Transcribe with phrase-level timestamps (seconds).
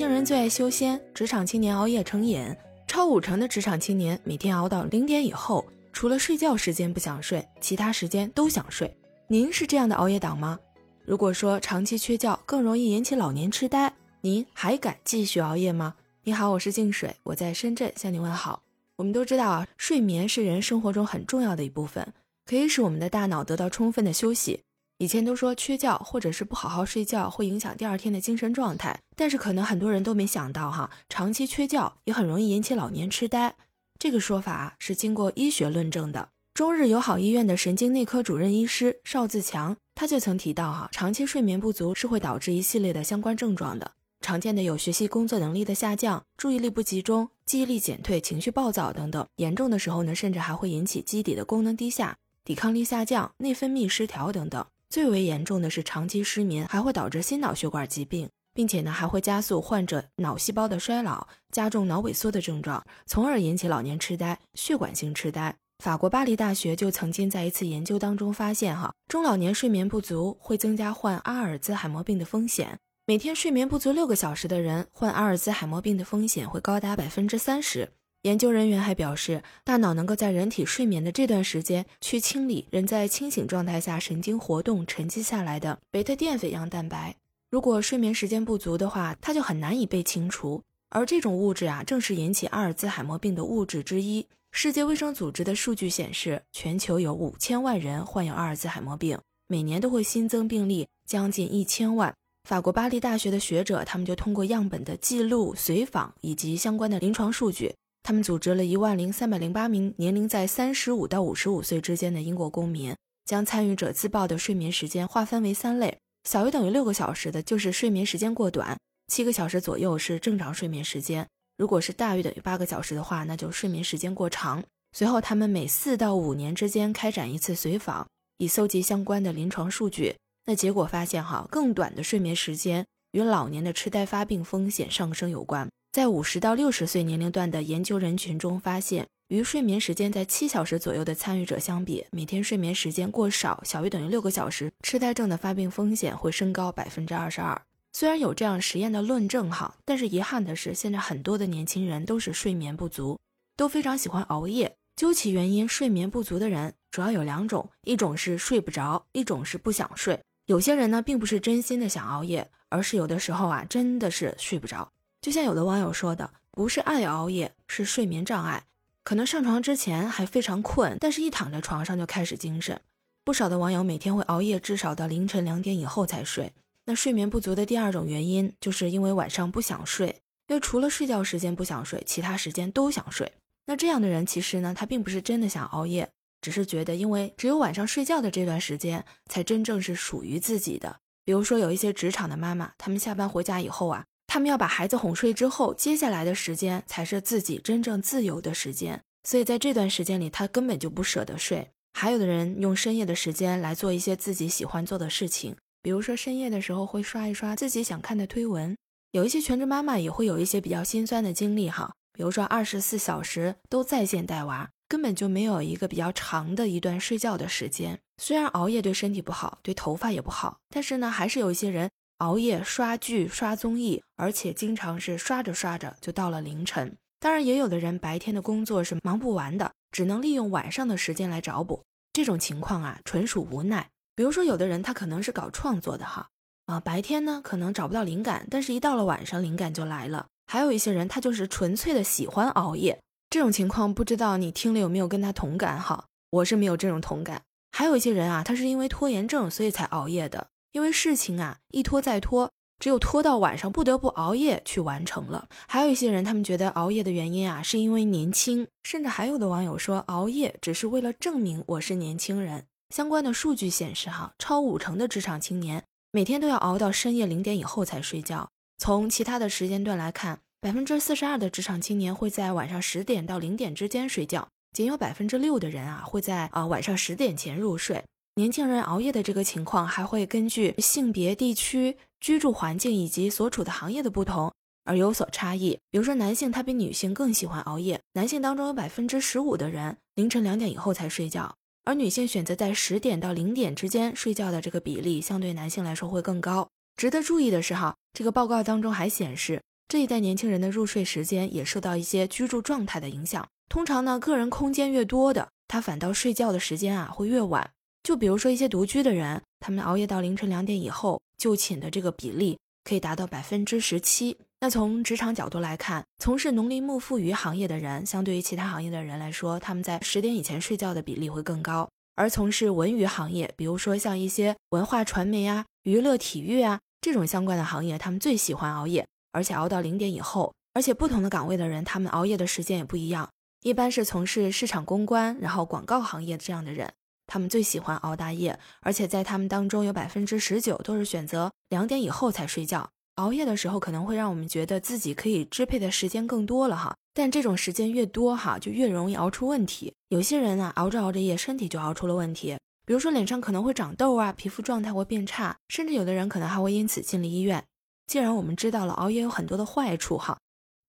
[0.00, 2.42] 轻人最爱修仙，职场青年熬夜成瘾，
[2.86, 8.90] 超五成的职场青年每天熬到零点以后，除了睡觉时间不想睡，其他时间都想睡。
[9.28, 10.58] 您是这样的熬夜党吗？
[11.04, 13.92] 如果说长期缺觉更容易引起老年痴呆，
[14.22, 15.94] 您还敢继续熬夜吗？
[16.24, 18.62] 你好，我是静水，我在深圳向您问好。
[18.96, 22.10] 我们都知道啊，睡眠是人生活中很重要的一部分，
[22.46, 24.60] 可以使我们的大脑得到充分的休息。
[25.00, 33.56] 以前都说缺觉或者是不好好睡觉会影响第二天的精神状态，但是可能很多人都没想到哈，长期缺觉也很容易引起老年痴呆。
[33.98, 36.28] 这个说法是经过医学论证的。
[36.52, 54.66] 中日友好医院的神经内科主任医师邵自强他就曾提到哈，长期睡眠不足是会导致一系列的相关症状的，常见的有学习工作能力的下降、注意力不集中、记忆力减退、情绪暴躁等等，严重的时候呢，甚至还会引起基底的功能低下、抵抗力下降、内分泌失调等等。
[54.90, 65.54] 最为严重的是长期失眠，还会导致心脑血管疾病，并且呢还会加速患者脑细胞的衰老，加重脑萎缩的症状，从而引起老年痴呆、血管性痴呆。
[65.78, 72.76] 法国巴黎大学就曾经在一次研究当中发现，哈中老年睡眠不足会增加患阿尔兹海默病的风险，
[73.06, 77.92] 每天睡眠不足六个小时的人，患阿尔兹海默病的风险会高达百分之三十。
[78.22, 87.16] 研究人员还表示，大脑能够在人体睡眠的这段时间去清理人在清醒状态下神经活动沉积下来的贝塔淀粉样蛋白。
[87.48, 90.62] 如果睡眠时间不足的话，它就很难以被清除。
[90.90, 94.26] 而这种物质啊，正是引起阿尔兹海默病的物质之一。
[94.52, 102.14] 世界卫生组织的数据显示，全球有五千万人患有阿尔兹海默病，每年都会新增病例将近一千万。
[102.48, 107.74] 法国巴黎大学的学者，他们就通过样本的记录、随访以及相关的临床数据。
[108.02, 118.76] 他们组织了一万零三百零八名年龄在三十五到五十五岁之间的英国公民，将参与者自报的睡眠时间划分为三类：小于等于六个小时的，就是睡眠时间过短；
[119.08, 121.24] 七个小时左右是正常睡眠时间；
[121.56, 124.64] 如果是大于等于八个小时的话，那就睡眠时间过长。
[124.92, 128.08] 随后，他们每四到五年之间开展一次随访，
[128.38, 130.16] 以搜集相关的临床数据。
[130.46, 135.68] 那结果发现，哈，更短的睡眠时间与老年的痴呆发病风险上升有关。
[135.92, 147.60] 在五十到六十岁年龄段的研究人群中，发现与睡眠时间在七小时左右的参与者相比，每天睡眠时间过少，小于等于六个小时，痴呆症的发病风险会升高百分之二十二。
[147.92, 153.18] 虽然有这样实验的论证哈，但是遗憾的是，现在很多的年轻人都是睡眠不足，
[153.56, 154.72] 都非常喜欢熬夜。
[154.94, 160.20] 究其原因，睡眠不足的人主要有两种，一种是睡不着，一种是不想睡。
[160.46, 164.88] 有些人呢，并不是真心的想熬夜，而是有的时候啊，真的是睡不着。
[165.20, 168.64] 就像有的网友说的，不是爱熬夜，是睡眠障碍。
[169.02, 172.80] 可能上床之前还非常困，但是一躺在床上就开始精神。
[173.22, 176.52] 不少的网友每天会熬夜，至少到凌晨两点以后才睡。
[176.86, 180.08] 那睡眠不足的第二种原因，就是因为晚上不想睡，
[180.48, 183.30] 因为除了睡觉时间不想睡，其他时间都想睡。
[183.66, 186.10] 那这样的人其实呢，他并不是真的想熬夜，
[186.40, 190.96] 只是觉得因为只有晚上睡觉的这段时间才真正是属于自己的。
[191.24, 194.06] 比如说有一些职场的妈妈，她们下班回家以后啊。
[194.32, 199.02] 他们要把孩子哄睡之后，接下来的时间才是自己真正自由的时间。
[199.24, 201.72] 所以在这段时间里，他根本就不舍得睡。
[201.94, 208.76] 还有的人用深夜的时间来做一些自己喜欢做的事情，比如说深夜的时候会刷一刷自己想看的推文。
[209.10, 217.98] 有一些全职妈妈也会有一些比较心酸的经历哈，比如说二十四小时都在线带娃，根本就没有一个比较长的一段睡觉的时间。
[218.22, 221.90] 虽然熬夜对身体不好，对头发也不好，但是呢，还是有一些人。
[222.20, 226.94] 熬夜刷剧、刷综艺，而且经常是刷着刷着就到了凌晨。
[227.18, 231.82] 当然，也有的人白天的工作是忙不完的，只能利用晚上的时间来找补。
[232.12, 233.88] 这种情况啊，纯属无奈。
[234.14, 236.28] 比如说，有的人他可能是搞创作的哈，
[236.66, 240.26] 啊，白天呢可能找不到灵感，但是一到了晚上，灵感就来了。
[240.46, 243.00] 还有一些人，他就是纯粹的喜欢熬夜。
[243.30, 246.04] 这种情况，不知道你听了有没有跟他同感哈？
[246.30, 247.40] 我是没有这种同感。
[247.72, 250.48] 还有一些人啊，他是因为拖延症，所以才熬夜的。
[250.72, 255.48] 因为事情啊一拖再拖，只有拖到晚上不得不熬夜去完成了。
[255.66, 262.64] 还有一些人，他们觉得熬夜的原因啊是因为年轻，甚至还有的网友说熬夜只是为了证明我是年轻人。
[262.94, 268.48] 相关的数据显示，哈，超五成的职场青年每天都要熬到深夜零点以后才睡觉。
[268.78, 278.04] 从其他的时间段来看，百分之四十二的职场青年会在晚上十点到零点之间睡觉，仅有百分之六的人啊会在啊晚上十点前入睡。
[278.40, 284.50] 年轻人熬夜的这个情况还会根据性别、地区、居住环境以及所处的行业的不同
[284.84, 285.78] 而有所差异。
[285.90, 291.54] 比如说，男性他比女性更喜欢熬夜，男性当中有百分之十五的人凌晨两点以后才睡觉，
[291.84, 296.66] 而女性选择在十点到零点之间睡觉的这个比例相对男性来说会更高。
[296.96, 303.46] 值得注意的是，哈，这个报告当中还显示，这一代年轻人的入睡时间也受到一些居住状态的影响。
[303.68, 307.70] 通常呢，个人空间越多的，他反倒睡觉的时间啊会越晚。
[308.02, 314.36] 就比如说一些独居的人，他们熬夜到凌晨两点以后就寝的这个比例可以达到百分之十七。
[314.60, 321.88] 那从职场角度来看，从事农林牧副渔行业的人，相对于其他行业的人来说，他们在十点以前睡觉的比例会更高。
[322.16, 329.06] 而从事文娱行业，比如说像一些文化传媒啊、娱乐体育啊这种相关的行业，他们最喜欢熬夜。
[329.32, 333.30] 而且熬到零点以后，而且不同的岗位的人，他们熬夜的时间也不一样。
[333.62, 336.92] 一般是从事市场公关，然后广告行业这样的人，
[337.30, 338.58] 他们最喜欢熬大夜。
[338.80, 342.90] 而且在他们当中，有百分之十九都是选择两点以后才睡觉。
[343.14, 346.96] 熬夜的时候，可能会让我们觉得自己可以支配的时间更多了哈。
[347.14, 349.94] 但这种时间越多哈，就越容易熬出问题。
[350.08, 357.64] 有些人啊，熬着熬着夜，身体就熬出了问题，比如说脸上可能会长痘啊，皮肤状态会变差，甚至有的人可能还会因此进了医院。
[358.06, 360.38] 既然我们知道了熬夜有很多的坏处哈，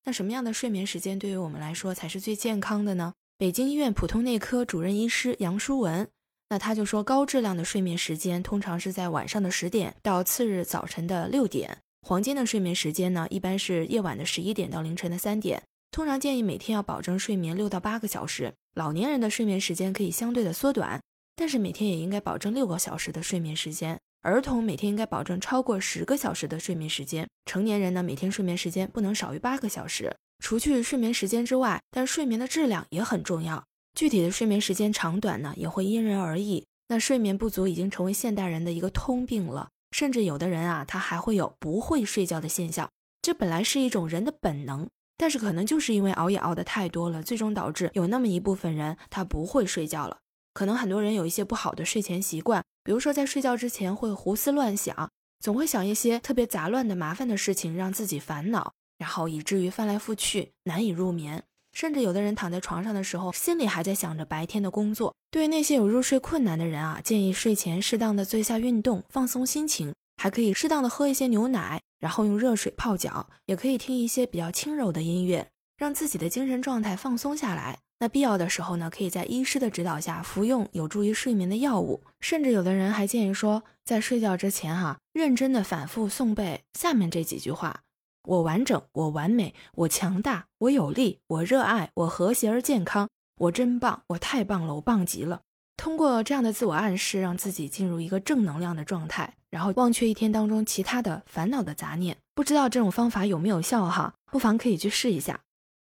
[0.05, 3.13] 那什么样的睡眠时间对于我们来说才是最健康的呢？
[3.37, 6.07] 北京医院普通内科主任医师杨淑文，
[6.51, 15.63] 那他就说，高质量的睡眠时间通常是在晚上的十点到次日早晨的六点，黄金的睡眠时间呢，一般是夜晚的十一点到凌晨的三点。
[15.91, 18.53] 通常建议每天要保证睡眠六到八个小时。
[18.75, 21.01] 老年人的睡眠时间可以相对的缩短，
[21.37, 23.97] 但是每天也应该保证六个小时的睡眠时间。
[24.21, 30.13] 儿童每天应该保证超过十个小时的睡眠时间，成年人呢每天睡眠时间不能少于八个小时。
[30.43, 33.63] 除去睡眠时间之外，但睡眠的质量也很重要。
[33.93, 36.65] 具体的睡眠时间长短呢也会因人而异。
[36.87, 42.89] 那睡眠不足已经成为现代人的一个通病了，甚至有的人啊他还会有不会睡觉的现象。
[43.21, 50.17] 这本来是一种人的本能，但是可能就是因为熬夜熬得太多了，最终导致有那么一部分人他不会睡觉了。
[50.53, 52.63] 可能很多人有一些不好的睡前习惯。
[52.83, 61.43] 比如说，在睡觉之前会胡思乱想，总会想一些特别杂乱的麻烦的事情，让自己烦恼，然后以至于翻来覆去难以入眠。
[61.73, 65.13] 甚至有的人躺在床上的时候，心里还在想着白天的工作。
[65.29, 75.47] 对于那些有入睡困难的人啊，建议睡前适当的做一下运动，放松心情，还可以适当的喝一些牛奶，然后用热水泡脚，也可以听一些比较轻柔的音乐，
[75.77, 77.79] 让自己的精神状态放松下来。
[77.99, 87.81] 那必要的时候呢，可以在医师的指导下服用有助于睡眠的药物，甚至有的人还建议说，在睡觉之前哈，认真的反复诵背下面这几句话：
[88.23, 95.41] 我完整，我完美，我强大，我有力，我热爱，我和谐而健康，我真棒，我太棒了，我棒极了。
[95.77, 102.17] 通过这样的自我暗示，让自己进入一个正能量的状态，然后忘却一天当中其他的烦恼的杂念。
[102.35, 104.13] 不知道这种方法有没有效哈？
[104.31, 105.39] 不妨可以去试一下。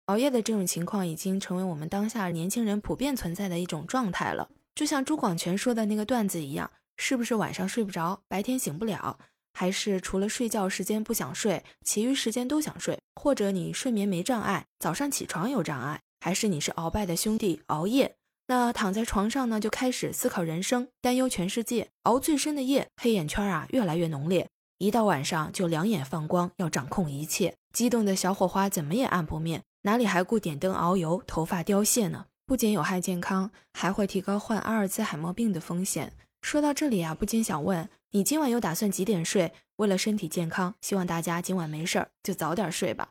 [0.07, 4.49] 熬夜的这种情况已经成为我们当下年轻人普遍存在的一种状态了。
[4.75, 9.19] 就像朱广权说的那个段子一样，是不是晚上睡不着，白天醒不了，
[9.59, 12.99] 还是除了睡觉时间不想睡，其余时间都想睡？
[13.15, 16.03] 或者你睡眠没障碍，早上起床有障碍？
[16.21, 18.17] 还是你是鳌拜的兄弟熬夜？
[18.49, 29.63] 那躺在床上呢，就开始思考人生，担忧全世界，熬最深的夜，黑眼圈啊越来越浓烈，一到晚上就两眼放光，要掌控一切，激动的小火花怎么也按不灭。
[29.85, 32.27] 哪里还顾点灯熬油，头发凋谢呢？
[32.45, 36.13] 不仅有害健康，还会提高患阿尔兹海默病的风险。
[36.41, 39.53] 说到这里啊，不禁想问你今晚又打算几点睡？
[39.77, 43.11] 为了身体健康，希望大家今晚没事儿就早点睡吧。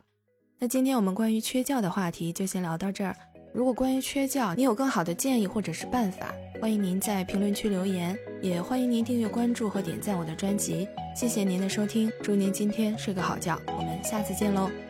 [0.58, 3.14] 那今天我们关于缺觉的话题就先聊到这儿。
[3.52, 10.88] 如果关于缺觉你有更好的建议或者是办法，欢迎您在评论区留言，也欢迎您订阅关注和点赞我的专辑。
[11.14, 14.85] 谢谢您的收听，祝您今天睡个好觉，我们下次见喽。